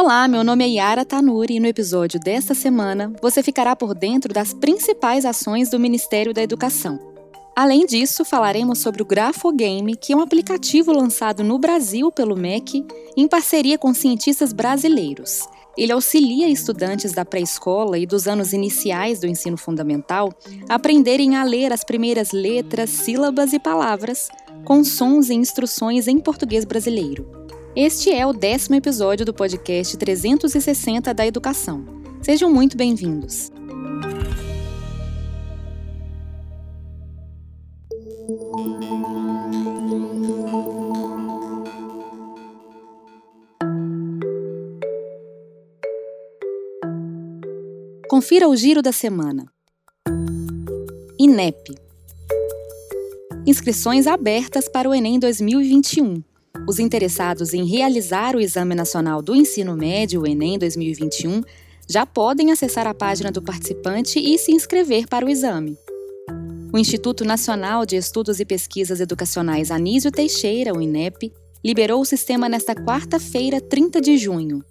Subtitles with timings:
[0.00, 4.32] Olá, meu nome é Yara Tanuri e no episódio desta semana você ficará por dentro
[4.32, 7.00] das principais ações do Ministério da Educação.
[7.56, 12.86] Além disso, falaremos sobre o Grafogame, que é um aplicativo lançado no Brasil pelo MEC
[13.16, 15.48] em parceria com cientistas brasileiros.
[15.76, 20.32] Ele auxilia estudantes da pré-escola e dos anos iniciais do ensino fundamental
[20.68, 24.28] a aprenderem a ler as primeiras letras, sílabas e palavras,
[24.64, 27.48] com sons e instruções em português brasileiro.
[27.80, 31.84] Este é o décimo episódio do podcast 360 da Educação.
[32.20, 33.52] Sejam muito bem-vindos.
[48.08, 49.46] Confira o giro da semana.
[51.16, 51.76] INEP.
[53.46, 56.27] Inscrições abertas para o Enem 2021.
[56.68, 61.42] Os interessados em realizar o Exame Nacional do Ensino Médio, Enem 2021,
[61.88, 65.78] já podem acessar a página do participante e se inscrever para o exame.
[66.70, 71.32] O Instituto Nacional de Estudos e Pesquisas Educacionais Anísio Teixeira, o INEP,
[71.64, 74.62] liberou o sistema nesta quarta-feira, 30 de junho.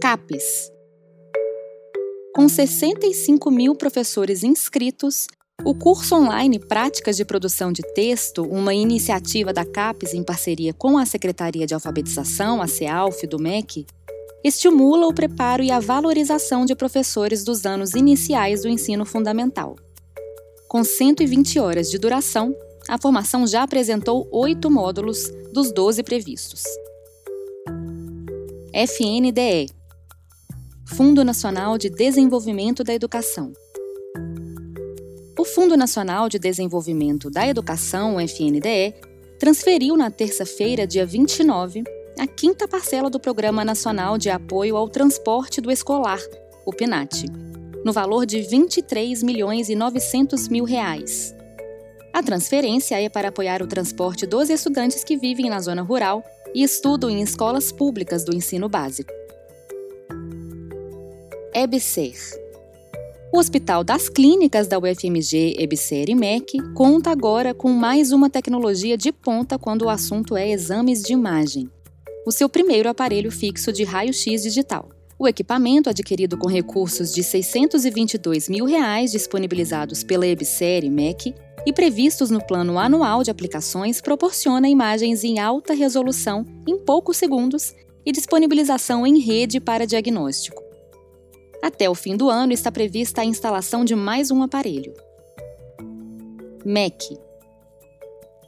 [0.00, 0.72] CAPES.
[2.34, 5.26] Com 65 mil professores inscritos,
[5.64, 10.96] o curso online Práticas de Produção de Texto, uma iniciativa da CAPES em parceria com
[10.96, 13.84] a Secretaria de Alfabetização, a CEALF, do MEC,
[14.44, 19.76] estimula o preparo e a valorização de professores dos anos iniciais do ensino fundamental.
[20.68, 22.54] Com 120 horas de duração,
[22.88, 26.62] a formação já apresentou oito módulos dos 12 previstos.
[28.72, 29.66] FNDE
[30.86, 33.52] Fundo Nacional de Desenvolvimento da Educação
[35.54, 38.94] Fundo Nacional de Desenvolvimento da Educação, FNDE,
[39.38, 41.84] transferiu na terça-feira, dia 29,
[42.18, 46.18] a quinta parcela do Programa Nacional de Apoio ao Transporte do Escolar,
[46.64, 47.26] o PNAT,
[47.84, 51.34] no valor de 23 milhões e 900 mil reais.
[52.12, 56.24] A transferência é para apoiar o transporte dos estudantes que vivem na zona rural
[56.54, 59.12] e estudam em escolas públicas do ensino básico.
[61.54, 62.45] EBSER
[63.32, 68.96] o Hospital das Clínicas da UFMG EBSER e MEC conta agora com mais uma tecnologia
[68.96, 71.68] de ponta quando o assunto é exames de imagem.
[72.26, 74.88] O seu primeiro aparelho fixo de raio-x digital.
[75.18, 81.34] O equipamento, adquirido com recursos de 622 mil reais disponibilizados pela EBSER e MEC
[81.66, 87.74] e previstos no plano anual de aplicações, proporciona imagens em alta resolução em poucos segundos
[88.04, 90.65] e disponibilização em rede para diagnóstico.
[91.66, 94.94] Até o fim do ano está prevista a instalação de mais um aparelho.
[96.64, 97.18] MEC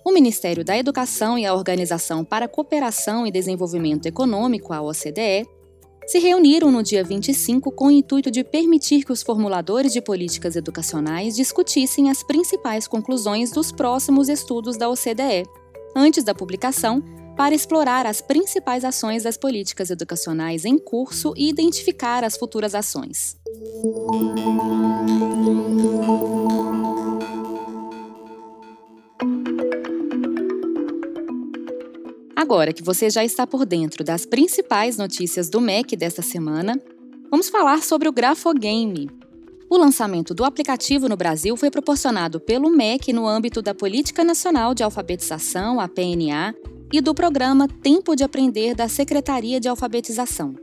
[0.04, 5.48] o Ministério da Educação e a Organização para a Cooperação e Desenvolvimento Econômico, a OCDE,
[6.06, 10.54] se reuniram no dia 25 com o intuito de permitir que os formuladores de políticas
[10.54, 15.44] educacionais discutissem as principais conclusões dos próximos estudos da OCDE,
[15.94, 17.02] antes da publicação
[17.38, 23.37] para explorar as principais ações das políticas educacionais em curso e identificar as futuras ações.
[32.34, 36.77] Agora que você já está por dentro das principais notícias do MEC desta semana,
[37.31, 39.09] vamos falar sobre o Grafogame.
[39.71, 44.75] O lançamento do aplicativo no Brasil foi proporcionado pelo MEC no âmbito da Política Nacional
[44.75, 46.53] de Alfabetização, a PNA,
[46.93, 50.54] e do programa Tempo de Aprender da Secretaria de Alfabetização.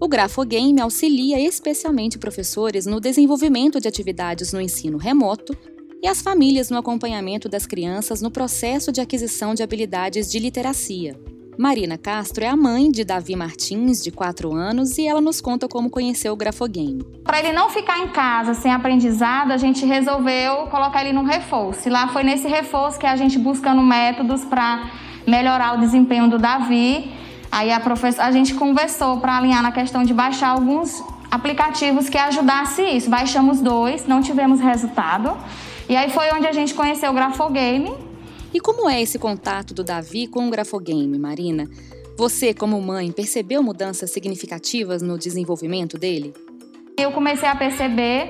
[0.00, 5.56] O Grafogame auxilia especialmente professores no desenvolvimento de atividades no ensino remoto
[6.02, 11.18] e as famílias no acompanhamento das crianças no processo de aquisição de habilidades de literacia.
[11.56, 15.68] Marina Castro é a mãe de Davi Martins, de 4 anos, e ela nos conta
[15.68, 17.04] como conheceu o Grafogame.
[17.22, 21.88] Para ele não ficar em casa sem aprendizado, a gente resolveu colocar ele num reforço.
[21.88, 24.90] E lá foi nesse reforço que a gente buscando métodos para
[25.26, 27.10] melhorar o desempenho do Davi.
[27.50, 27.80] Aí a,
[28.18, 33.10] a gente conversou para alinhar na questão de baixar alguns aplicativos que ajudassem isso.
[33.10, 35.36] Baixamos dois, não tivemos resultado.
[35.88, 37.92] E aí foi onde a gente conheceu o Grafogame.
[38.52, 41.68] E como é esse contato do Davi com o Grafogame, Marina?
[42.16, 46.32] Você, como mãe, percebeu mudanças significativas no desenvolvimento dele?
[46.96, 48.28] Eu comecei a perceber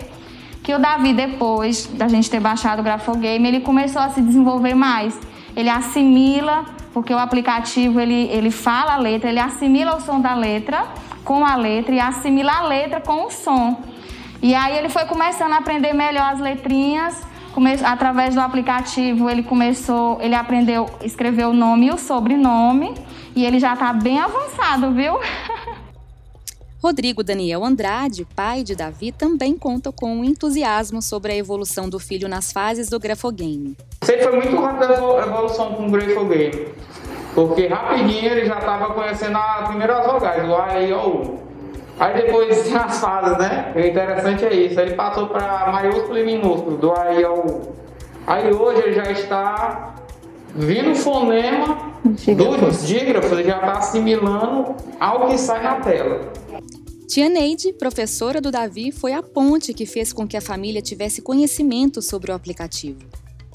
[0.62, 4.75] que o Davi, depois da gente ter baixado o Grafogame, ele começou a se desenvolver
[4.75, 5.14] mais.
[5.55, 6.64] Ele assimila
[6.94, 10.87] porque o aplicativo ele, ele fala a letra, ele assimila o som da letra
[11.25, 13.82] com a letra e assimila a letra com o som.
[14.41, 17.20] E aí ele foi começando a aprender melhor as letrinhas,
[17.52, 22.94] come, através do aplicativo ele começou, ele aprendeu escrever o nome e o sobrenome,
[23.35, 25.19] e ele já está bem avançado, viu?
[26.84, 31.98] Rodrigo Daniel Andrade, pai de Davi, também conta com um entusiasmo sobre a evolução do
[31.98, 33.75] filho nas fases do grafogame.
[34.02, 36.69] Sempre foi muito rápido a evolução com o grafogame,
[37.34, 41.38] porque rapidinho ele já estava conhecendo as primeiras vogais, o A, E, O, U.
[41.98, 43.72] Aí depois as fases, né?
[43.75, 44.78] O interessante é isso.
[44.78, 47.75] Ele passou para maiúsculo e minúsculo, do A, E, O, U.
[48.26, 49.94] Aí hoje ele já está
[50.54, 56.44] vindo o fonema dos dígrafos, ele já está assimilando ao que sai na tela.
[57.06, 61.20] Tia Neide, professora do Davi, foi a ponte que fez com que a família tivesse
[61.20, 63.00] conhecimento sobre o aplicativo.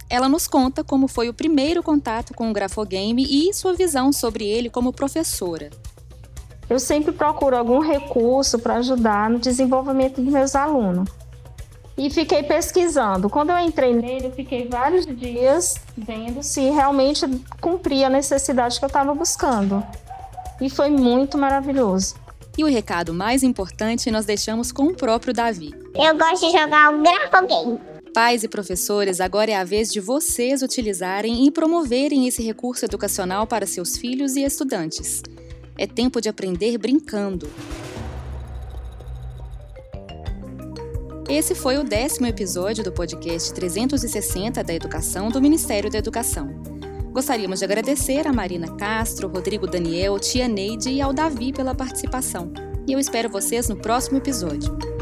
[0.07, 4.45] Ela nos conta como foi o primeiro contato com o grafogame e sua visão sobre
[4.45, 5.71] ele como professora.
[6.69, 11.09] Eu sempre procuro algum recurso para ajudar no desenvolvimento dos meus alunos.
[11.97, 13.29] E fiquei pesquisando.
[13.29, 17.25] Quando eu entrei nele, eu fiquei vários dias vendo se realmente
[17.59, 19.83] cumpria a necessidade que eu estava buscando.
[20.61, 22.15] E foi muito maravilhoso.
[22.59, 25.73] E o recado mais importante nós deixamos com o próprio Davi.
[25.95, 27.79] Eu gosto de jogar o grafogame.
[28.13, 33.47] Pais e professores, agora é a vez de vocês utilizarem e promoverem esse recurso educacional
[33.47, 35.23] para seus filhos e estudantes.
[35.77, 37.49] É tempo de aprender brincando.
[41.29, 46.68] Esse foi o décimo episódio do podcast 360 da Educação do Ministério da Educação.
[47.11, 52.51] Gostaríamos de agradecer a Marina Castro, Rodrigo Daniel, Tia Neide e ao Davi pela participação.
[52.87, 54.98] E eu espero vocês no próximo episódio.